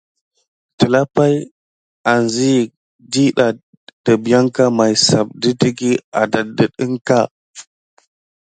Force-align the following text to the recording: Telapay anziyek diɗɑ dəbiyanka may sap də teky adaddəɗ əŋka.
Telapay 0.77 1.35
anziyek 2.11 2.69
diɗɑ 3.11 3.47
dəbiyanka 4.03 4.63
may 4.77 4.93
sap 5.07 5.27
də 5.41 5.49
teky 5.59 5.91
adaddəɗ 6.21 6.71
əŋka. 6.83 7.19